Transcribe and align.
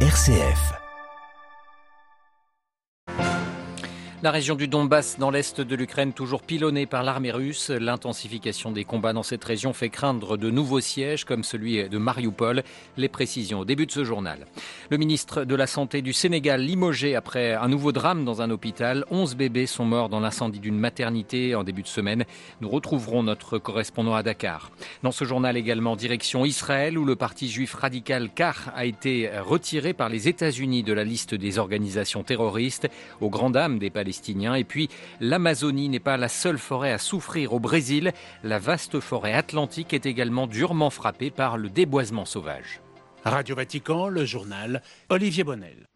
RCF. 0.00 0.85
La 4.22 4.30
région 4.30 4.54
du 4.54 4.66
Donbass 4.66 5.18
dans 5.18 5.30
l'est 5.30 5.60
de 5.60 5.76
l'Ukraine 5.76 6.14
toujours 6.14 6.40
pilonnée 6.40 6.86
par 6.86 7.02
l'armée 7.02 7.30
russe. 7.30 7.68
L'intensification 7.68 8.72
des 8.72 8.84
combats 8.84 9.12
dans 9.12 9.22
cette 9.22 9.44
région 9.44 9.74
fait 9.74 9.90
craindre 9.90 10.38
de 10.38 10.48
nouveaux 10.48 10.80
sièges 10.80 11.26
comme 11.26 11.44
celui 11.44 11.86
de 11.86 11.98
Mariupol. 11.98 12.62
Les 12.96 13.10
précisions 13.10 13.60
au 13.60 13.64
début 13.66 13.84
de 13.84 13.92
ce 13.92 14.04
journal. 14.04 14.46
Le 14.88 14.96
ministre 14.96 15.44
de 15.44 15.54
la 15.54 15.66
Santé 15.66 16.00
du 16.00 16.14
Sénégal 16.14 16.62
limogé 16.62 17.14
après 17.14 17.52
un 17.52 17.68
nouveau 17.68 17.92
drame 17.92 18.24
dans 18.24 18.40
un 18.40 18.50
hôpital. 18.50 19.04
11 19.10 19.36
bébés 19.36 19.66
sont 19.66 19.84
morts 19.84 20.08
dans 20.08 20.20
l'incendie 20.20 20.60
d'une 20.60 20.78
maternité 20.78 21.54
en 21.54 21.62
début 21.62 21.82
de 21.82 21.88
semaine. 21.88 22.24
Nous 22.62 22.70
retrouverons 22.70 23.22
notre 23.22 23.58
correspondant 23.58 24.14
à 24.14 24.22
Dakar. 24.22 24.70
Dans 25.02 25.12
ce 25.12 25.26
journal 25.26 25.58
également 25.58 25.94
direction 25.94 26.46
Israël 26.46 26.96
où 26.96 27.04
le 27.04 27.16
parti 27.16 27.50
juif 27.50 27.74
radical 27.74 28.30
CAR 28.34 28.72
a 28.74 28.86
été 28.86 29.30
retiré 29.40 29.92
par 29.92 30.08
les 30.08 30.26
États-Unis 30.26 30.82
de 30.82 30.94
la 30.94 31.04
liste 31.04 31.34
des 31.34 31.58
organisations 31.58 32.22
terroristes 32.22 32.88
grand 33.20 33.50
des 33.50 33.90
Palestiniens 33.90 34.06
et 34.54 34.64
puis, 34.64 34.88
l'Amazonie 35.20 35.88
n'est 35.88 36.00
pas 36.00 36.16
la 36.16 36.28
seule 36.28 36.58
forêt 36.58 36.92
à 36.92 36.98
souffrir 36.98 37.52
au 37.52 37.60
Brésil. 37.60 38.12
La 38.42 38.58
vaste 38.58 39.00
forêt 39.00 39.32
atlantique 39.32 39.92
est 39.92 40.06
également 40.06 40.46
durement 40.46 40.90
frappée 40.90 41.30
par 41.30 41.56
le 41.56 41.68
déboisement 41.68 42.24
sauvage. 42.24 42.80
Radio 43.24 43.56
Vatican, 43.56 44.08
le 44.08 44.24
journal 44.24 44.82
Olivier 45.08 45.44
Bonnel. 45.44 45.86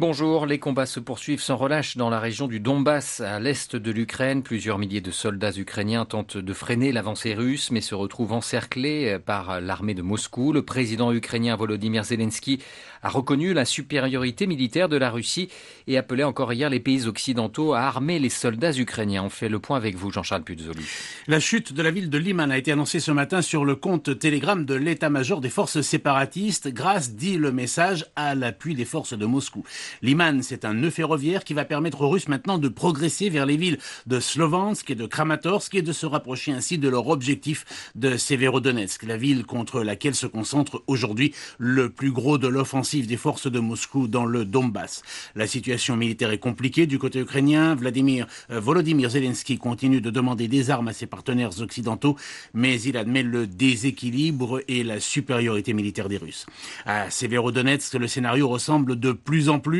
Bonjour, 0.00 0.46
les 0.46 0.60
combats 0.60 0.86
se 0.86 1.00
poursuivent 1.00 1.40
sans 1.40 1.56
relâche 1.56 1.96
dans 1.96 2.08
la 2.08 2.20
région 2.20 2.46
du 2.46 2.60
Donbass, 2.60 3.20
à 3.20 3.40
l'est 3.40 3.74
de 3.74 3.90
l'Ukraine. 3.90 4.44
Plusieurs 4.44 4.78
milliers 4.78 5.00
de 5.00 5.10
soldats 5.10 5.50
ukrainiens 5.56 6.04
tentent 6.04 6.36
de 6.36 6.52
freiner 6.52 6.92
l'avancée 6.92 7.34
russe, 7.34 7.72
mais 7.72 7.80
se 7.80 7.96
retrouvent 7.96 8.32
encerclés 8.32 9.18
par 9.18 9.60
l'armée 9.60 9.94
de 9.94 10.02
Moscou. 10.02 10.52
Le 10.52 10.62
président 10.62 11.12
ukrainien 11.12 11.56
Volodymyr 11.56 12.04
Zelensky 12.04 12.60
a 13.02 13.08
reconnu 13.08 13.52
la 13.54 13.64
supériorité 13.64 14.46
militaire 14.46 14.88
de 14.88 14.96
la 14.96 15.10
Russie 15.10 15.48
et 15.88 15.98
appelé 15.98 16.22
encore 16.22 16.52
hier 16.52 16.70
les 16.70 16.78
pays 16.78 17.08
occidentaux 17.08 17.74
à 17.74 17.80
armer 17.80 18.20
les 18.20 18.28
soldats 18.28 18.72
ukrainiens. 18.72 19.24
On 19.24 19.30
fait 19.30 19.48
le 19.48 19.58
point 19.58 19.76
avec 19.76 19.96
vous, 19.96 20.12
Jean-Charles 20.12 20.44
Puzoli. 20.44 20.84
La 21.26 21.40
chute 21.40 21.72
de 21.72 21.82
la 21.82 21.90
ville 21.90 22.08
de 22.08 22.18
Liman 22.18 22.52
a 22.52 22.58
été 22.58 22.70
annoncée 22.70 23.00
ce 23.00 23.10
matin 23.10 23.42
sur 23.42 23.64
le 23.64 23.74
compte 23.74 24.16
Telegram 24.18 24.64
de 24.64 24.74
l'état-major 24.74 25.40
des 25.40 25.50
forces 25.50 25.80
séparatistes 25.80 26.68
grâce, 26.68 27.14
dit 27.14 27.36
le 27.36 27.50
message, 27.50 28.06
à 28.14 28.36
l'appui 28.36 28.76
des 28.76 28.84
forces 28.84 29.18
de 29.18 29.26
Moscou. 29.26 29.64
Liman, 30.02 30.42
c'est 30.42 30.64
un 30.64 30.74
nœud 30.74 30.90
ferroviaire 30.90 31.44
qui 31.44 31.54
va 31.54 31.64
permettre 31.64 32.00
aux 32.02 32.08
Russes 32.08 32.28
maintenant 32.28 32.58
de 32.58 32.68
progresser 32.68 33.28
vers 33.28 33.46
les 33.46 33.56
villes 33.56 33.78
de 34.06 34.20
Slovansk 34.20 34.90
et 34.90 34.94
de 34.94 35.06
Kramatorsk 35.06 35.74
et 35.74 35.82
de 35.82 35.92
se 35.92 36.06
rapprocher 36.06 36.52
ainsi 36.52 36.78
de 36.78 36.88
leur 36.88 37.08
objectif 37.08 37.64
de 37.94 38.16
Severodonetsk, 38.16 39.04
la 39.04 39.16
ville 39.16 39.44
contre 39.44 39.82
laquelle 39.82 40.14
se 40.14 40.26
concentre 40.26 40.82
aujourd'hui 40.86 41.34
le 41.58 41.90
plus 41.90 42.12
gros 42.12 42.38
de 42.38 42.48
l'offensive 42.48 43.06
des 43.06 43.16
forces 43.16 43.50
de 43.50 43.58
Moscou 43.58 44.08
dans 44.08 44.26
le 44.26 44.44
Donbass. 44.44 45.02
La 45.34 45.46
situation 45.46 45.96
militaire 45.96 46.30
est 46.30 46.38
compliquée 46.38 46.86
du 46.86 46.98
côté 46.98 47.20
ukrainien. 47.20 47.74
Vladimir 47.74 48.26
euh, 48.50 48.60
Volodymyr 48.60 49.10
Zelensky 49.10 49.58
continue 49.58 50.00
de 50.00 50.10
demander 50.10 50.48
des 50.48 50.70
armes 50.70 50.88
à 50.88 50.92
ses 50.92 51.06
partenaires 51.06 51.60
occidentaux, 51.60 52.16
mais 52.54 52.80
il 52.82 52.96
admet 52.96 53.22
le 53.22 53.46
déséquilibre 53.46 54.60
et 54.68 54.84
la 54.84 55.00
supériorité 55.00 55.72
militaire 55.72 56.08
des 56.08 56.18
Russes. 56.18 56.46
À 56.86 57.10
Severodonetsk, 57.10 57.94
le 57.94 58.08
scénario 58.08 58.48
ressemble 58.48 58.98
de 58.98 59.12
plus 59.12 59.48
en 59.48 59.60
plus 59.60 59.77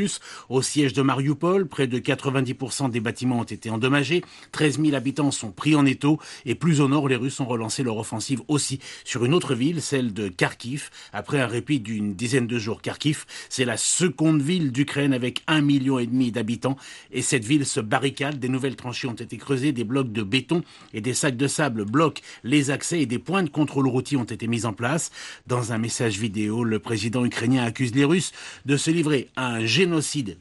au 0.49 0.63
siège 0.63 0.93
de 0.93 1.03
Mariupol, 1.03 1.67
près 1.67 1.87
de 1.87 1.99
90% 1.99 2.91
des 2.91 3.01
bâtiments 3.01 3.41
ont 3.41 3.45
été 3.45 3.71
endommagés, 3.71 4.23
13 4.53 4.81
000 4.81 4.95
habitants 4.95 5.31
sont 5.31 5.51
pris 5.51 5.75
en 5.75 5.87
étau 5.87 6.19
et 6.45 6.55
plus 6.55 6.81
au 6.81 6.89
nord, 6.89 7.09
les 7.09 7.17
Russes 7.17 7.41
ont 7.41 7.47
relancé 7.47 7.83
leur 7.83 7.97
offensive 7.97 8.43
aussi 8.49 8.81
sur 9.05 9.25
une 9.25 9.35
autre 9.35 9.55
ville, 9.55 9.83
celle 9.83 10.13
de 10.13 10.29
Kharkiv. 10.29 10.91
Après 11.13 11.41
un 11.41 11.47
répit 11.47 11.81
d'une 11.81 12.15
dizaine 12.15 12.47
de 12.47 12.59
jours, 12.59 12.83
Kharkiv, 12.83 13.25
c'est 13.49 13.65
la 13.65 13.77
seconde 13.77 14.43
ville 14.43 14.73
d'Ukraine 14.73 15.13
avec 15.13 15.43
un 15.47 15.61
million 15.61 15.99
et 15.99 16.07
demi 16.07 16.31
d'habitants 16.31 16.77
et 17.11 17.23
cette 17.23 17.45
ville 17.45 17.67
se 17.67 17.81
barricade. 17.81 18.39
Des 18.39 18.49
nouvelles 18.49 18.77
tranchées 18.77 19.09
ont 19.09 19.15
été 19.15 19.37
creusées, 19.37 19.73
des 19.73 19.85
blocs 19.85 20.13
de 20.13 20.23
béton 20.23 20.63
et 20.95 21.01
des 21.01 21.15
sacs 21.15 21.37
de 21.37 21.47
sable 21.47 21.85
bloquent 21.85 22.23
les 22.45 22.71
accès 22.71 23.01
et 23.01 23.07
des 23.07 23.19
points 23.19 23.43
de 23.43 23.49
contrôle 23.49 23.89
routier 23.89 24.17
ont 24.17 24.25
été 24.25 24.47
mis 24.47 24.67
en 24.67 24.73
place. 24.73 25.11
Dans 25.47 25.73
un 25.73 25.79
message 25.79 26.19
vidéo, 26.19 26.65
le 26.65 26.79
président 26.79 27.25
ukrainien 27.25 27.65
accuse 27.65 27.95
les 27.95 28.05
Russes 28.05 28.33
de 28.67 28.77
se 28.77 28.91
livrer 28.91 29.29
à 29.37 29.47
un 29.47 29.65
génocide 29.65 29.88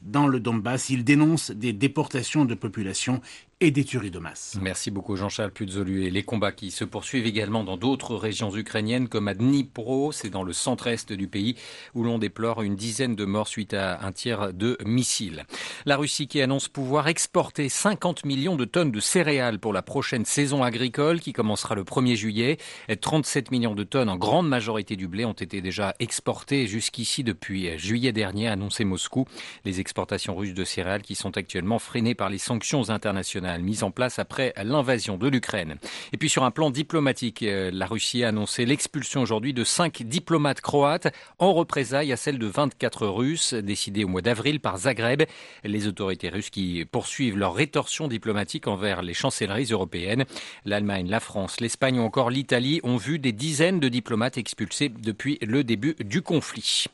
dans 0.02 0.26
le 0.26 0.40
Donbass. 0.40 0.90
Il 0.90 1.04
dénonce 1.04 1.50
des 1.50 1.72
déportations 1.72 2.44
de 2.44 2.54
population 2.54 3.20
et 3.60 3.72
des 3.72 3.84
tueries 3.84 4.12
de 4.12 4.20
masse. 4.20 4.56
Merci 4.62 4.92
beaucoup 4.92 5.16
Jean-Charles 5.16 5.50
Puzolu. 5.50 6.04
Et 6.04 6.10
les 6.10 6.22
combats 6.22 6.52
qui 6.52 6.70
se 6.70 6.84
poursuivent 6.84 7.26
également 7.26 7.64
dans 7.64 7.76
d'autres 7.76 8.14
régions 8.14 8.54
ukrainiennes 8.54 9.08
comme 9.08 9.26
à 9.26 9.34
Dnipro, 9.34 10.12
c'est 10.12 10.30
dans 10.30 10.44
le 10.44 10.52
centre-est 10.52 11.12
du 11.12 11.26
pays 11.26 11.56
où 11.94 12.04
l'on 12.04 12.18
déplore 12.18 12.62
une 12.62 12.76
dizaine 12.76 13.16
de 13.16 13.24
morts 13.24 13.48
suite 13.48 13.74
à 13.74 14.00
un 14.06 14.12
tir 14.12 14.52
de 14.52 14.78
missiles. 14.84 15.44
La 15.86 15.96
Russie 15.96 16.28
qui 16.28 16.40
annonce 16.40 16.68
pouvoir 16.68 17.08
exporter 17.08 17.68
50 17.68 18.24
millions 18.24 18.54
de 18.54 18.64
tonnes 18.64 18.92
de 18.92 19.00
céréales 19.00 19.58
pour 19.58 19.72
la 19.72 19.82
prochaine 19.82 20.24
saison 20.24 20.62
agricole 20.62 21.18
qui 21.18 21.32
commencera 21.32 21.74
le 21.74 21.82
1er 21.82 22.14
juillet. 22.14 22.58
37 23.00 23.50
millions 23.50 23.74
de 23.74 23.84
tonnes 23.84 24.08
en 24.08 24.16
grande 24.16 24.48
majorité 24.48 24.94
du 24.94 25.08
blé 25.08 25.24
ont 25.24 25.32
été 25.32 25.60
déjà 25.60 25.96
exportées 25.98 26.68
jusqu'ici 26.68 27.24
depuis 27.24 27.76
juillet 27.76 28.12
dernier, 28.12 28.46
annoncé 28.46 28.84
Moscou. 28.84 29.24
Les 29.64 29.80
exportations 29.80 30.36
russes 30.36 30.54
de 30.54 30.64
céréales 30.64 31.02
qui 31.02 31.16
sont 31.16 31.36
actuellement 31.36 31.80
freinées 31.80 32.14
par 32.14 32.28
les 32.28 32.38
sanctions 32.38 32.88
internationales 32.90 33.47
mise 33.56 33.82
en 33.82 33.90
place 33.90 34.18
après 34.18 34.52
l'invasion 34.62 35.16
de 35.16 35.28
l'Ukraine. 35.28 35.76
Et 36.12 36.18
puis 36.18 36.28
sur 36.28 36.44
un 36.44 36.50
plan 36.50 36.70
diplomatique, 36.70 37.42
euh, 37.42 37.70
la 37.72 37.86
Russie 37.86 38.24
a 38.24 38.28
annoncé 38.28 38.66
l'expulsion 38.66 39.22
aujourd'hui 39.22 39.54
de 39.54 39.64
cinq 39.64 40.02
diplomates 40.02 40.60
croates 40.60 41.08
en 41.38 41.54
représailles 41.54 42.12
à 42.12 42.16
celle 42.16 42.38
de 42.38 42.46
24 42.46 43.06
Russes 43.06 43.54
décidées 43.54 44.04
au 44.04 44.08
mois 44.08 44.20
d'avril 44.20 44.60
par 44.60 44.76
Zagreb. 44.78 45.22
Les 45.64 45.86
autorités 45.86 46.28
russes 46.28 46.50
qui 46.50 46.84
poursuivent 46.84 47.38
leur 47.38 47.54
rétorsion 47.54 48.08
diplomatique 48.08 48.66
envers 48.66 49.02
les 49.02 49.14
chancelleries 49.14 49.68
européennes. 49.70 50.24
L'Allemagne, 50.64 51.08
la 51.08 51.20
France, 51.20 51.60
l'Espagne 51.60 52.00
ou 52.00 52.02
encore 52.02 52.30
l'Italie 52.30 52.80
ont 52.82 52.96
vu 52.96 53.18
des 53.18 53.32
dizaines 53.32 53.80
de 53.80 53.88
diplomates 53.88 54.36
expulsés 54.36 54.88
depuis 54.88 55.38
le 55.40 55.62
début 55.64 55.94
du 56.00 56.22
conflit. 56.22 56.86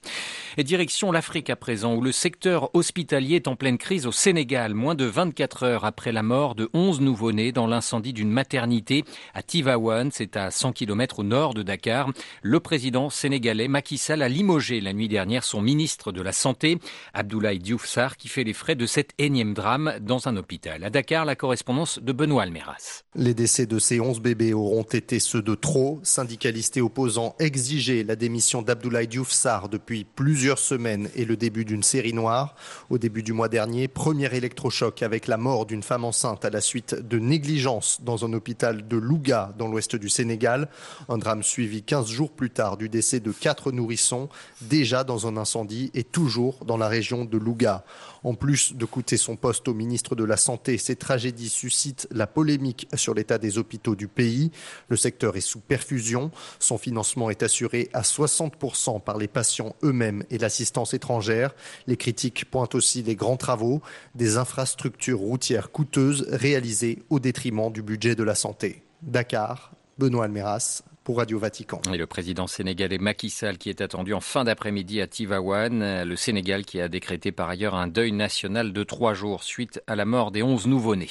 Et 0.56 0.64
direction 0.64 1.10
l'Afrique 1.10 1.50
à 1.50 1.56
présent, 1.56 1.94
où 1.94 2.00
le 2.00 2.12
secteur 2.12 2.70
hospitalier 2.74 3.36
est 3.36 3.48
en 3.48 3.56
pleine 3.56 3.78
crise 3.78 4.06
au 4.06 4.12
Sénégal, 4.12 4.74
moins 4.74 4.94
de 4.94 5.04
24 5.04 5.62
heures 5.64 5.84
après 5.84 6.12
la 6.12 6.22
mort 6.22 6.43
de 6.52 6.68
11 6.74 7.00
nouveau-nés 7.00 7.50
dans 7.50 7.66
l'incendie 7.66 8.12
d'une 8.12 8.30
maternité 8.30 9.04
à 9.32 9.42
Tivaouane, 9.42 10.10
c'est 10.12 10.36
à 10.36 10.50
100 10.50 10.72
km 10.72 11.20
au 11.20 11.22
nord 11.22 11.54
de 11.54 11.62
Dakar. 11.62 12.10
Le 12.42 12.60
président 12.60 13.08
sénégalais 13.08 13.66
Macky 13.68 13.96
Sall 13.96 14.20
a 14.20 14.28
limogé 14.28 14.82
la 14.82 14.92
nuit 14.92 15.08
dernière 15.08 15.44
son 15.44 15.62
ministre 15.62 16.12
de 16.12 16.20
la 16.20 16.32
Santé, 16.32 16.78
Abdoulaye 17.14 17.58
Diouf 17.60 17.86
Sarr, 17.86 18.18
qui 18.18 18.28
fait 18.28 18.44
les 18.44 18.52
frais 18.52 18.74
de 18.74 18.84
cet 18.84 19.12
énième 19.16 19.54
drame 19.54 19.94
dans 20.02 20.28
un 20.28 20.36
hôpital. 20.36 20.84
À 20.84 20.90
Dakar, 20.90 21.24
la 21.24 21.36
correspondance 21.36 21.98
de 21.98 22.12
Benoît 22.12 22.42
Almeras. 22.42 23.04
Les 23.14 23.32
décès 23.32 23.64
de 23.64 23.78
ces 23.78 24.00
11 24.00 24.20
bébés 24.20 24.52
auront 24.52 24.82
été 24.82 25.20
ceux 25.20 25.40
de 25.40 25.54
trop. 25.54 26.00
Syndicalistes 26.02 26.76
et 26.76 26.82
opposants 26.82 27.36
exigeaient 27.38 28.02
la 28.02 28.16
démission 28.16 28.60
d'Abdoulaye 28.60 29.08
Diouf 29.08 29.30
Sarr 29.30 29.70
depuis 29.70 30.04
plusieurs 30.04 30.58
semaines 30.58 31.08
et 31.14 31.24
le 31.24 31.36
début 31.38 31.64
d'une 31.64 31.82
série 31.82 32.12
noire. 32.12 32.54
Au 32.90 32.98
début 32.98 33.22
du 33.22 33.32
mois 33.32 33.48
dernier, 33.48 33.88
premier 33.88 34.34
électrochoc 34.34 35.02
avec 35.02 35.26
la 35.28 35.36
mort 35.36 35.64
d'une 35.66 35.82
femme 35.82 36.04
enceinte 36.04 36.33
à 36.42 36.50
la 36.50 36.60
suite 36.60 36.94
de 36.94 37.18
négligence 37.18 38.00
dans 38.02 38.24
un 38.24 38.32
hôpital 38.32 38.86
de 38.88 38.96
Louga 38.96 39.52
dans 39.58 39.68
l'ouest 39.68 39.96
du 39.96 40.08
Sénégal. 40.08 40.68
Un 41.08 41.18
drame 41.18 41.42
suivi 41.42 41.82
15 41.82 42.08
jours 42.08 42.30
plus 42.30 42.50
tard 42.50 42.76
du 42.76 42.88
décès 42.88 43.20
de 43.20 43.32
quatre 43.32 43.72
nourrissons 43.72 44.28
déjà 44.62 45.04
dans 45.04 45.26
un 45.26 45.36
incendie 45.36 45.90
et 45.94 46.04
toujours 46.04 46.64
dans 46.64 46.76
la 46.76 46.88
région 46.88 47.24
de 47.24 47.38
Louga. 47.38 47.84
En 48.24 48.34
plus 48.34 48.74
de 48.74 48.86
coûter 48.86 49.18
son 49.18 49.36
poste 49.36 49.68
au 49.68 49.74
ministre 49.74 50.16
de 50.16 50.24
la 50.24 50.38
Santé, 50.38 50.78
ces 50.78 50.96
tragédies 50.96 51.50
suscitent 51.50 52.08
la 52.10 52.26
polémique 52.26 52.88
sur 52.94 53.12
l'état 53.12 53.36
des 53.36 53.58
hôpitaux 53.58 53.94
du 53.94 54.08
pays. 54.08 54.50
Le 54.88 54.96
secteur 54.96 55.36
est 55.36 55.42
sous 55.42 55.60
perfusion. 55.60 56.30
Son 56.58 56.78
financement 56.78 57.28
est 57.28 57.42
assuré 57.42 57.90
à 57.92 58.00
60% 58.00 59.02
par 59.02 59.18
les 59.18 59.28
patients 59.28 59.76
eux-mêmes 59.82 60.24
et 60.30 60.38
l'assistance 60.38 60.94
étrangère. 60.94 61.54
Les 61.86 61.98
critiques 61.98 62.46
pointent 62.50 62.74
aussi 62.74 63.02
les 63.02 63.14
grands 63.14 63.36
travaux, 63.36 63.82
des 64.14 64.38
infrastructures 64.38 65.18
routières 65.18 65.70
coûteuses 65.70 66.23
réalisées 66.28 67.02
au 67.10 67.20
détriment 67.20 67.72
du 67.72 67.82
budget 67.82 68.14
de 68.14 68.22
la 68.22 68.34
santé. 68.34 68.82
Dakar, 69.02 69.72
Benoît 69.98 70.24
Almeras, 70.24 70.82
pour 71.04 71.18
Radio 71.18 71.38
Vatican. 71.38 71.82
Et 71.92 71.98
le 71.98 72.06
président 72.06 72.46
sénégalais 72.46 72.96
Macky 72.96 73.28
Sall 73.28 73.58
qui 73.58 73.68
est 73.68 73.82
attendu 73.82 74.14
en 74.14 74.20
fin 74.20 74.42
d'après-midi 74.42 75.02
à 75.02 75.06
Tivaouane, 75.06 76.02
le 76.02 76.16
Sénégal 76.16 76.64
qui 76.64 76.80
a 76.80 76.88
décrété 76.88 77.30
par 77.30 77.50
ailleurs 77.50 77.74
un 77.74 77.88
deuil 77.88 78.10
national 78.10 78.72
de 78.72 78.82
trois 78.84 79.12
jours 79.12 79.44
suite 79.44 79.82
à 79.86 79.96
la 79.96 80.06
mort 80.06 80.30
des 80.30 80.42
onze 80.42 80.66
nouveau-nés. 80.66 81.10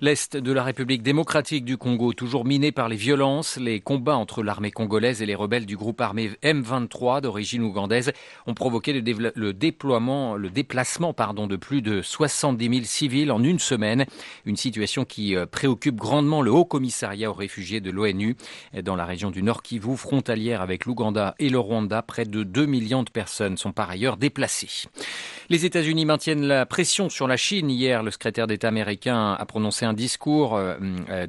L'Est 0.00 0.36
de 0.36 0.52
la 0.52 0.64
République 0.64 1.04
démocratique 1.04 1.64
du 1.64 1.76
Congo, 1.76 2.12
toujours 2.12 2.44
miné 2.44 2.72
par 2.72 2.88
les 2.88 2.96
violences, 2.96 3.56
les 3.56 3.80
combats 3.80 4.16
entre 4.16 4.42
l'armée 4.42 4.72
congolaise 4.72 5.22
et 5.22 5.26
les 5.26 5.36
rebelles 5.36 5.66
du 5.66 5.76
groupe 5.76 6.00
armé 6.00 6.32
M23 6.42 7.20
d'origine 7.20 7.62
ougandaise 7.62 8.10
ont 8.48 8.54
provoqué 8.54 8.92
le, 8.92 9.32
le 9.32 9.52
déploiement, 9.52 10.34
le 10.34 10.50
déplacement 10.50 11.12
pardon, 11.12 11.46
de 11.46 11.56
plus 11.56 11.82
de 11.82 12.02
70 12.02 12.68
000 12.68 12.80
civils 12.84 13.30
en 13.30 13.44
une 13.44 13.60
semaine. 13.60 14.06
Une 14.44 14.56
situation 14.56 15.04
qui 15.04 15.36
euh, 15.36 15.46
préoccupe 15.46 15.96
grandement 15.96 16.42
le 16.42 16.50
Haut 16.50 16.64
Commissariat 16.64 17.30
aux 17.30 17.34
réfugiés 17.34 17.80
de 17.80 17.92
l'ONU 17.92 18.36
dans 18.82 18.96
la 18.96 19.04
région 19.04 19.19
du 19.28 19.42
Nord 19.42 19.62
Kivu, 19.62 19.98
frontalière 19.98 20.62
avec 20.62 20.86
l'Ouganda 20.86 21.34
et 21.38 21.50
le 21.50 21.58
Rwanda. 21.58 22.00
Près 22.00 22.24
de 22.24 22.42
2 22.42 22.64
millions 22.64 23.02
de 23.02 23.10
personnes 23.10 23.58
sont 23.58 23.72
par 23.72 23.90
ailleurs 23.90 24.16
déplacées. 24.16 24.88
Les 25.50 25.66
États-Unis 25.66 26.06
maintiennent 26.06 26.46
la 26.46 26.64
pression 26.64 27.10
sur 27.10 27.28
la 27.28 27.36
Chine. 27.36 27.68
Hier, 27.68 28.02
le 28.02 28.10
secrétaire 28.10 28.46
d'État 28.46 28.68
américain 28.68 29.32
a 29.32 29.44
prononcé 29.44 29.84
un 29.84 29.92
discours 29.92 30.56
euh, 30.56 30.76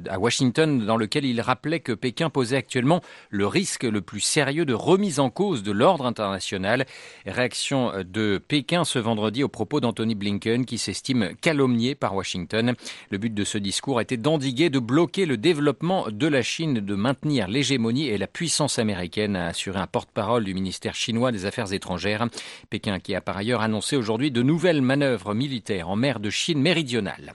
à 0.08 0.18
Washington 0.18 0.86
dans 0.86 0.96
lequel 0.96 1.26
il 1.26 1.40
rappelait 1.42 1.80
que 1.80 1.92
Pékin 1.92 2.30
posait 2.30 2.56
actuellement 2.56 3.02
le 3.28 3.46
risque 3.46 3.82
le 3.82 4.00
plus 4.00 4.20
sérieux 4.20 4.64
de 4.64 4.74
remise 4.74 5.20
en 5.20 5.28
cause 5.28 5.62
de 5.62 5.72
l'ordre 5.72 6.06
international. 6.06 6.86
Réaction 7.26 7.92
de 8.06 8.38
Pékin 8.38 8.84
ce 8.84 8.98
vendredi 8.98 9.44
au 9.44 9.48
propos 9.48 9.80
d'Anthony 9.80 10.14
Blinken 10.14 10.64
qui 10.64 10.78
s'estime 10.78 11.32
calomnié 11.42 11.94
par 11.94 12.14
Washington. 12.14 12.74
Le 13.10 13.18
but 13.18 13.34
de 13.34 13.44
ce 13.44 13.58
discours 13.58 14.00
était 14.00 14.16
d'endiguer, 14.16 14.70
de 14.70 14.78
bloquer 14.78 15.26
le 15.26 15.36
développement 15.36 16.06
de 16.10 16.26
la 16.26 16.42
Chine, 16.42 16.74
de 16.74 16.94
maintenir 16.94 17.48
l'hégémonie 17.48 17.81
et 17.90 18.18
la 18.18 18.26
puissance 18.26 18.78
américaine, 18.78 19.34
a 19.34 19.48
assuré 19.48 19.78
un 19.78 19.86
porte-parole 19.86 20.44
du 20.44 20.54
ministère 20.54 20.94
chinois 20.94 21.32
des 21.32 21.46
Affaires 21.46 21.72
étrangères. 21.72 22.26
Pékin 22.70 23.00
qui 23.00 23.14
a 23.14 23.20
par 23.20 23.36
ailleurs 23.36 23.60
annoncé 23.60 23.96
aujourd'hui 23.96 24.30
de 24.30 24.42
nouvelles 24.42 24.82
manœuvres 24.82 25.34
militaires 25.34 25.88
en 25.88 25.96
mer 25.96 26.20
de 26.20 26.30
Chine 26.30 26.60
méridionale. 26.60 27.34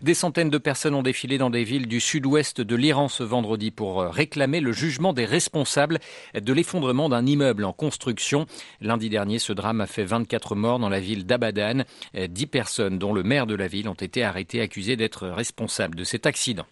Des 0.00 0.14
centaines 0.14 0.50
de 0.50 0.58
personnes 0.58 0.94
ont 0.94 1.02
défilé 1.02 1.38
dans 1.38 1.50
des 1.50 1.62
villes 1.62 1.86
du 1.86 2.00
sud-ouest 2.00 2.60
de 2.60 2.74
l'Iran 2.74 3.08
ce 3.08 3.22
vendredi 3.22 3.70
pour 3.70 4.02
réclamer 4.02 4.60
le 4.60 4.72
jugement 4.72 5.12
des 5.12 5.26
responsables 5.26 6.00
de 6.34 6.52
l'effondrement 6.52 7.08
d'un 7.08 7.24
immeuble 7.24 7.64
en 7.64 7.72
construction. 7.72 8.46
Lundi 8.80 9.10
dernier, 9.10 9.38
ce 9.38 9.52
drame 9.52 9.80
a 9.80 9.86
fait 9.86 10.04
24 10.04 10.56
morts 10.56 10.78
dans 10.78 10.88
la 10.88 11.00
ville 11.00 11.26
d'Abadan. 11.26 11.84
Dix 12.28 12.46
personnes, 12.46 12.98
dont 12.98 13.12
le 13.12 13.22
maire 13.22 13.46
de 13.46 13.54
la 13.54 13.68
ville, 13.68 13.88
ont 13.88 13.94
été 13.94 14.24
arrêtées 14.24 14.60
accusées 14.60 14.96
d'être 14.96 15.28
responsables 15.28 15.94
de 15.94 16.04
cet 16.04 16.26
accident. 16.26 16.66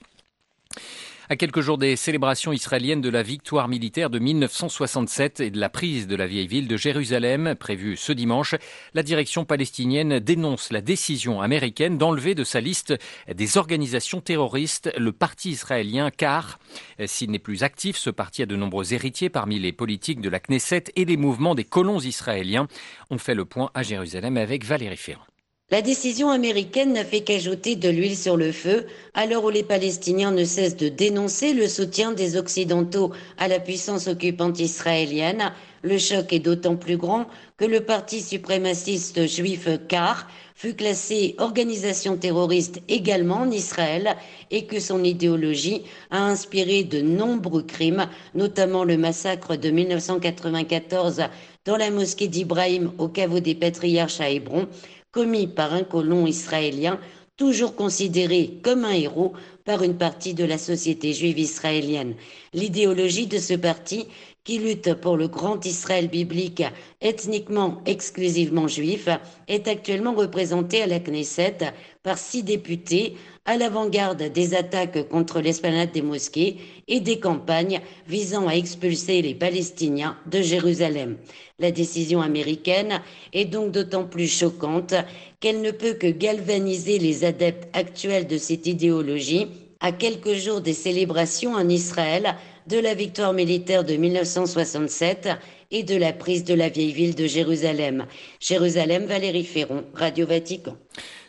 À 1.32 1.36
quelques 1.36 1.60
jours 1.60 1.78
des 1.78 1.94
célébrations 1.94 2.52
israéliennes 2.52 3.00
de 3.00 3.08
la 3.08 3.22
victoire 3.22 3.68
militaire 3.68 4.10
de 4.10 4.18
1967 4.18 5.38
et 5.38 5.50
de 5.52 5.60
la 5.60 5.68
prise 5.68 6.08
de 6.08 6.16
la 6.16 6.26
vieille 6.26 6.48
ville 6.48 6.66
de 6.66 6.76
Jérusalem, 6.76 7.54
prévue 7.54 7.96
ce 7.96 8.10
dimanche, 8.10 8.56
la 8.94 9.04
direction 9.04 9.44
palestinienne 9.44 10.18
dénonce 10.18 10.72
la 10.72 10.80
décision 10.80 11.40
américaine 11.40 11.98
d'enlever 11.98 12.34
de 12.34 12.42
sa 12.42 12.60
liste 12.60 12.94
des 13.32 13.58
organisations 13.58 14.20
terroristes 14.20 14.90
le 14.98 15.12
parti 15.12 15.50
israélien 15.50 16.10
car, 16.10 16.58
s'il 17.06 17.30
n'est 17.30 17.38
plus 17.38 17.62
actif, 17.62 17.96
ce 17.96 18.10
parti 18.10 18.42
a 18.42 18.46
de 18.46 18.56
nombreux 18.56 18.92
héritiers 18.92 19.30
parmi 19.30 19.60
les 19.60 19.70
politiques 19.70 20.20
de 20.20 20.30
la 20.30 20.40
Knesset 20.40 20.86
et 20.96 21.04
les 21.04 21.16
mouvements 21.16 21.54
des 21.54 21.62
colons 21.62 22.00
israéliens. 22.00 22.66
On 23.08 23.18
fait 23.18 23.36
le 23.36 23.44
point 23.44 23.70
à 23.74 23.84
Jérusalem 23.84 24.36
avec 24.36 24.64
Valérie 24.64 24.96
Ferrand. 24.96 25.29
La 25.72 25.82
décision 25.82 26.30
américaine 26.30 26.94
n'a 26.94 27.04
fait 27.04 27.20
qu'ajouter 27.20 27.76
de 27.76 27.88
l'huile 27.88 28.16
sur 28.16 28.36
le 28.36 28.50
feu, 28.50 28.86
à 29.14 29.26
l'heure 29.26 29.44
où 29.44 29.50
les 29.50 29.62
Palestiniens 29.62 30.32
ne 30.32 30.42
cessent 30.42 30.76
de 30.76 30.88
dénoncer 30.88 31.52
le 31.52 31.68
soutien 31.68 32.10
des 32.10 32.36
Occidentaux 32.36 33.12
à 33.38 33.46
la 33.46 33.60
puissance 33.60 34.08
occupante 34.08 34.58
israélienne. 34.58 35.52
Le 35.82 35.96
choc 35.96 36.32
est 36.32 36.40
d'autant 36.40 36.74
plus 36.74 36.96
grand 36.96 37.26
que 37.56 37.64
le 37.64 37.82
parti 37.82 38.20
suprémaciste 38.20 39.28
juif 39.28 39.68
CAR 39.86 40.26
fut 40.56 40.74
classé 40.74 41.36
organisation 41.38 42.16
terroriste 42.16 42.82
également 42.88 43.42
en 43.42 43.50
Israël 43.52 44.16
et 44.50 44.66
que 44.66 44.80
son 44.80 45.04
idéologie 45.04 45.84
a 46.10 46.24
inspiré 46.24 46.82
de 46.82 47.00
nombreux 47.00 47.62
crimes, 47.62 48.08
notamment 48.34 48.82
le 48.82 48.96
massacre 48.96 49.54
de 49.54 49.70
1994 49.70 51.22
dans 51.64 51.76
la 51.76 51.90
mosquée 51.90 52.28
d'Ibrahim 52.28 52.90
au 52.98 53.08
caveau 53.08 53.38
des 53.38 53.54
patriarches 53.54 54.20
à 54.20 54.30
Hébron, 54.30 54.66
commis 55.12 55.46
par 55.46 55.72
un 55.72 55.82
colon 55.82 56.26
israélien, 56.26 57.00
toujours 57.36 57.74
considéré 57.74 58.58
comme 58.62 58.84
un 58.84 58.92
héros 58.92 59.32
par 59.64 59.82
une 59.82 59.96
partie 59.96 60.34
de 60.34 60.44
la 60.44 60.58
société 60.58 61.12
juive 61.12 61.38
israélienne. 61.38 62.14
L'idéologie 62.52 63.26
de 63.26 63.38
ce 63.38 63.54
parti, 63.54 64.06
qui 64.44 64.58
lutte 64.58 64.94
pour 64.94 65.16
le 65.16 65.28
grand 65.28 65.64
Israël 65.66 66.08
biblique 66.08 66.62
ethniquement 67.00 67.82
exclusivement 67.86 68.68
juif, 68.68 69.08
est 69.48 69.68
actuellement 69.68 70.14
représentée 70.14 70.82
à 70.82 70.86
la 70.86 71.00
Knesset 71.00 71.58
par 72.02 72.18
six 72.18 72.42
députés 72.42 73.16
à 73.44 73.56
l'avant-garde 73.56 74.22
des 74.32 74.54
attaques 74.54 75.08
contre 75.08 75.40
l'esplanade 75.40 75.92
des 75.92 76.02
mosquées 76.02 76.58
et 76.88 77.00
des 77.00 77.18
campagnes 77.18 77.80
visant 78.06 78.48
à 78.48 78.54
expulser 78.54 79.22
les 79.22 79.34
Palestiniens 79.34 80.16
de 80.30 80.40
Jérusalem. 80.40 81.16
La 81.58 81.70
décision 81.70 82.20
américaine 82.20 83.00
est 83.32 83.46
donc 83.46 83.72
d'autant 83.72 84.04
plus 84.04 84.28
choquante 84.28 84.94
qu'elle 85.40 85.60
ne 85.62 85.70
peut 85.70 85.94
que 85.94 86.06
galvaniser 86.06 86.98
les 86.98 87.24
adeptes 87.24 87.68
actuels 87.74 88.26
de 88.26 88.38
cette 88.38 88.66
idéologie 88.66 89.48
à 89.80 89.92
quelques 89.92 90.34
jours 90.34 90.60
des 90.60 90.74
célébrations 90.74 91.54
en 91.54 91.68
Israël 91.68 92.36
de 92.70 92.78
la 92.78 92.94
victoire 92.94 93.32
militaire 93.32 93.82
de 93.82 93.96
1967 93.96 95.28
et 95.72 95.82
de 95.82 95.96
la 95.96 96.12
prise 96.12 96.44
de 96.44 96.54
la 96.54 96.68
vieille 96.68 96.92
ville 96.92 97.16
de 97.16 97.26
Jérusalem. 97.26 98.06
Jérusalem, 98.38 99.06
Valérie 99.06 99.44
Ferron, 99.44 99.84
Radio 99.92 100.26
Vatican. 100.26 100.76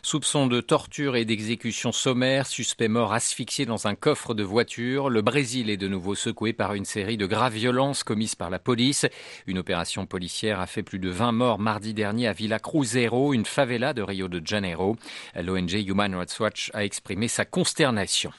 Soupçon 0.04 0.46
de 0.46 0.60
torture 0.60 1.14
et 1.16 1.24
d'exécution 1.24 1.92
sommaire, 1.92 2.46
suspect 2.46 2.88
mort 2.88 3.12
asphyxié 3.12 3.66
dans 3.66 3.86
un 3.86 3.94
coffre 3.94 4.34
de 4.34 4.42
voiture. 4.42 5.10
Le 5.10 5.22
Brésil 5.22 5.70
est 5.70 5.76
de 5.76 5.86
nouveau 5.88 6.14
secoué 6.14 6.52
par 6.52 6.74
une 6.74 6.84
série 6.84 7.16
de 7.16 7.26
graves 7.26 7.54
violences 7.54 8.02
commises 8.02 8.34
par 8.34 8.50
la 8.50 8.58
police. 8.58 9.06
Une 9.46 9.58
opération 9.58 10.06
policière 10.06 10.60
a 10.60 10.66
fait 10.66 10.82
plus 10.82 10.98
de 10.98 11.08
20 11.08 11.32
morts 11.32 11.58
mardi 11.58 11.94
dernier 11.94 12.28
à 12.28 12.32
Villa 12.32 12.58
Cruzeiro, 12.58 13.32
une 13.32 13.46
favela 13.46 13.94
de 13.94 14.02
Rio 14.02 14.28
de 14.28 14.44
Janeiro. 14.44 14.96
L'ONG 15.36 15.72
Human 15.72 16.14
Rights 16.14 16.38
Watch 16.40 16.70
a 16.74 16.84
exprimé 16.84 17.28
sa 17.28 17.44
consternation. 17.44 18.32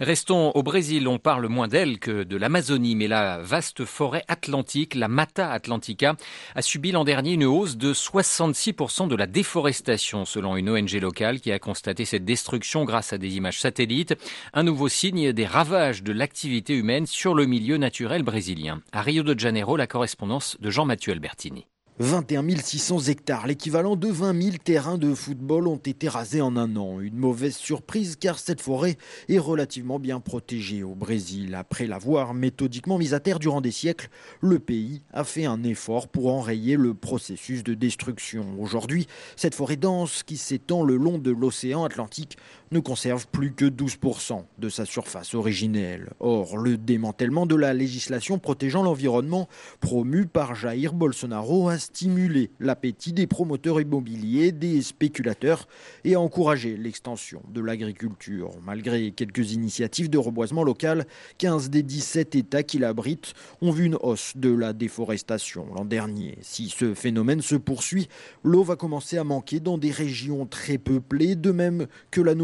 Restons 0.00 0.50
au 0.50 0.62
Brésil, 0.62 1.08
on 1.08 1.18
parle 1.18 1.46
moins 1.48 1.68
d'elle 1.68 1.98
que 1.98 2.22
de 2.22 2.36
l'Amazonie, 2.36 2.94
mais 2.94 3.08
la 3.08 3.38
vaste 3.38 3.84
forêt 3.84 4.24
atlantique, 4.28 4.94
la 4.94 5.08
Mata 5.08 5.50
Atlantica, 5.50 6.16
a 6.54 6.62
subi 6.62 6.92
l'an 6.92 7.04
dernier 7.04 7.32
une 7.32 7.44
hausse 7.44 7.76
de 7.76 7.94
66% 7.94 9.08
de 9.08 9.16
la 9.16 9.26
déforestation, 9.26 10.24
selon 10.24 10.56
une 10.56 10.68
ONG 10.68 10.92
locale 11.00 11.40
qui 11.40 11.50
a 11.50 11.58
constaté 11.58 12.04
cette 12.04 12.26
destruction 12.26 12.84
grâce 12.84 13.14
à 13.14 13.18
des 13.18 13.36
images 13.36 13.60
satellites, 13.60 14.14
un 14.52 14.64
nouveau 14.64 14.88
signe 14.88 15.32
des 15.32 15.46
ravages 15.46 16.02
de 16.02 16.12
l'activité 16.12 16.74
humaine 16.74 17.06
sur 17.06 17.34
le 17.34 17.46
milieu 17.46 17.78
naturel 17.78 18.22
brésilien. 18.22 18.82
À 18.92 19.00
Rio 19.00 19.22
de 19.22 19.38
Janeiro, 19.38 19.76
la 19.76 19.86
correspondance 19.86 20.58
de 20.60 20.70
Jean-Mathieu 20.70 21.12
Albertini. 21.12 21.66
21 21.98 22.44
600 22.58 23.08
hectares, 23.08 23.46
l'équivalent 23.46 23.96
de 23.96 24.08
20 24.08 24.42
000 24.42 24.56
terrains 24.62 24.98
de 24.98 25.14
football 25.14 25.66
ont 25.66 25.76
été 25.76 26.10
rasés 26.10 26.42
en 26.42 26.54
un 26.54 26.76
an. 26.76 27.00
Une 27.00 27.16
mauvaise 27.16 27.56
surprise 27.56 28.16
car 28.16 28.38
cette 28.38 28.60
forêt 28.60 28.98
est 29.30 29.38
relativement 29.38 29.98
bien 29.98 30.20
protégée 30.20 30.82
au 30.82 30.94
Brésil. 30.94 31.54
Après 31.54 31.86
l'avoir 31.86 32.34
méthodiquement 32.34 32.98
mise 32.98 33.14
à 33.14 33.20
terre 33.20 33.38
durant 33.38 33.62
des 33.62 33.70
siècles, 33.70 34.10
le 34.42 34.58
pays 34.58 35.00
a 35.14 35.24
fait 35.24 35.46
un 35.46 35.62
effort 35.64 36.08
pour 36.08 36.30
enrayer 36.30 36.76
le 36.76 36.92
processus 36.92 37.64
de 37.64 37.72
destruction. 37.72 38.44
Aujourd'hui, 38.60 39.06
cette 39.34 39.54
forêt 39.54 39.76
dense 39.76 40.22
qui 40.22 40.36
s'étend 40.36 40.84
le 40.84 40.96
long 40.96 41.16
de 41.16 41.30
l'océan 41.30 41.82
Atlantique 41.84 42.36
ne 42.72 42.80
conserve 42.80 43.26
plus 43.28 43.52
que 43.52 43.64
12% 43.64 44.44
de 44.58 44.68
sa 44.68 44.84
surface 44.84 45.34
originelle. 45.34 46.10
Or, 46.20 46.56
le 46.56 46.76
démantèlement 46.76 47.46
de 47.46 47.54
la 47.54 47.72
législation 47.74 48.38
protégeant 48.38 48.82
l'environnement 48.82 49.48
promu 49.80 50.26
par 50.26 50.54
Jair 50.54 50.92
Bolsonaro 50.92 51.68
a 51.68 51.78
stimulé 51.78 52.50
l'appétit 52.60 53.12
des 53.12 53.26
promoteurs 53.26 53.80
immobiliers, 53.80 54.52
des 54.52 54.82
spéculateurs 54.82 55.68
et 56.04 56.14
a 56.14 56.20
encouragé 56.20 56.76
l'extension 56.76 57.42
de 57.48 57.60
l'agriculture. 57.60 58.50
Malgré 58.64 59.12
quelques 59.12 59.52
initiatives 59.52 60.10
de 60.10 60.18
reboisement 60.18 60.64
local, 60.64 61.06
15 61.38 61.70
des 61.70 61.82
17 61.82 62.34
États 62.34 62.62
qui 62.62 62.78
l'abritent 62.78 63.34
ont 63.60 63.70
vu 63.70 63.84
une 63.84 63.96
hausse 64.00 64.32
de 64.36 64.50
la 64.50 64.72
déforestation 64.72 65.66
l'an 65.74 65.84
dernier. 65.84 66.38
Si 66.42 66.68
ce 66.68 66.94
phénomène 66.94 67.42
se 67.42 67.56
poursuit, 67.56 68.08
l'eau 68.42 68.62
va 68.62 68.76
commencer 68.76 69.18
à 69.18 69.24
manquer 69.24 69.60
dans 69.60 69.78
des 69.78 69.90
régions 69.90 70.46
très 70.46 70.78
peuplées, 70.78 71.36
de 71.36 71.50
même 71.50 71.86
que 72.10 72.20
la 72.20 72.34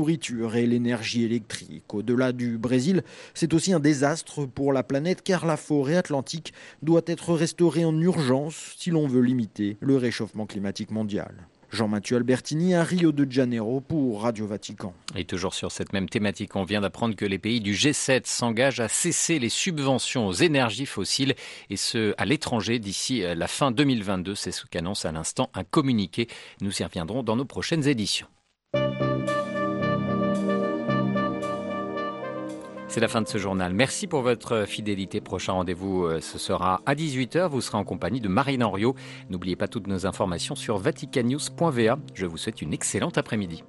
et 0.55 0.67
l'énergie 0.67 1.25
électrique. 1.25 1.95
Au-delà 1.95 2.33
du 2.33 2.59
Brésil, 2.59 3.03
c'est 3.35 3.55
aussi 3.55 3.73
un 3.73 3.81
désastre 3.81 4.47
pour 4.47 4.73
la 4.73 4.83
planète 4.83 5.23
car 5.23 5.47
la 5.47 5.57
forêt 5.57 5.97
atlantique 5.97 6.53
doit 6.83 7.03
être 7.07 7.35
restaurée 7.35 7.85
en 7.85 7.99
urgence 8.01 8.75
si 8.79 8.91
l'on 8.91 9.07
veut 9.07 9.23
limiter 9.23 9.77
le 9.81 9.97
réchauffement 9.97 10.47
climatique 10.47 10.91
mondial. 10.91 11.47
Jean-Mathieu 11.73 12.19
Albertini 12.19 12.75
à 12.75 12.85
Rio 12.85 13.13
de 13.13 13.31
Janeiro 13.31 13.81
pour 13.81 14.23
Radio 14.23 14.47
Vatican. 14.47 14.93
Et 15.17 15.25
toujours 15.25 15.55
sur 15.55 15.73
cette 15.73 15.95
même 15.95 16.09
thématique, 16.09 16.55
on 16.55 16.65
vient 16.65 16.83
d'apprendre 16.83 17.17
que 17.17 17.25
les 17.25 17.39
pays 17.39 17.61
du 17.61 17.73
G7 17.73 18.27
s'engagent 18.27 18.81
à 18.81 18.89
cesser 18.89 19.39
les 19.39 19.49
subventions 19.49 20.27
aux 20.27 20.35
énergies 20.35 20.85
fossiles 20.85 21.35
et 21.71 21.77
ce 21.77 22.15
à 22.19 22.27
l'étranger 22.27 22.79
d'ici 22.79 23.23
la 23.23 23.49
fin 23.49 23.71
2022. 23.71 24.35
C'est 24.35 24.53
ce 24.53 24.67
qu'annonce 24.67 25.07
à 25.07 25.13
l'instant 25.13 25.49
un 25.55 25.65
communiqué. 25.65 26.29
Nous 26.61 26.83
y 26.83 26.85
reviendrons 26.85 27.23
dans 27.23 27.37
nos 27.37 27.47
prochaines 27.47 27.89
éditions. 27.89 28.27
C'est 32.93 33.01
la 33.01 33.09
fin 33.09 33.23
de 33.23 33.27
ce 33.27 33.39
journal. 33.39 33.73
Merci 33.73 34.07
pour 34.07 34.21
votre 34.21 34.67
fidélité. 34.67 35.23
Prochain 35.23 35.55
rendez-vous, 35.55 36.07
ce 36.21 36.37
sera 36.37 36.83
à 36.85 36.95
18h. 36.95 37.49
Vous 37.49 37.63
serez 37.63 37.79
en 37.79 37.85
compagnie 37.85 38.21
de 38.21 38.29
Marine 38.29 38.63
Henriot. 38.63 38.95
N'oubliez 39.31 39.57
pas 39.57 39.67
toutes 39.67 39.87
nos 39.87 40.05
informations 40.05 40.55
sur 40.55 40.77
vaticanews.va. 40.77 41.99
Je 42.13 42.27
vous 42.27 42.37
souhaite 42.37 42.61
une 42.61 42.75
excellente 42.75 43.17
après-midi. 43.17 43.65